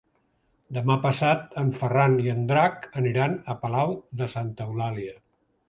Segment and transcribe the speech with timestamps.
[0.77, 5.17] Demà passat en Ferran i en Drac aniran a Palau de Santa Eulàlia.